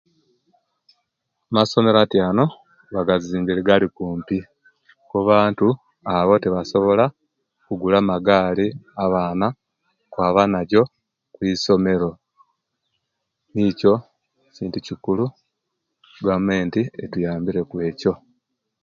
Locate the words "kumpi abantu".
3.95-5.67